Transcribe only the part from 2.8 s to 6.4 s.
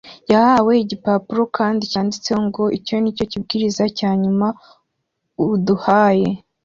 ni cyo kibwiriza cya nyuma uduhaye